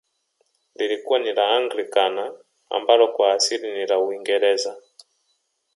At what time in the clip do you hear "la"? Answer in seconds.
1.33-1.49, 3.85-3.99